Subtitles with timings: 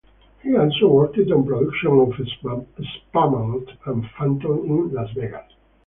[0.41, 5.43] He also worked on productions of Spamalot and Phantom in Las Vegas.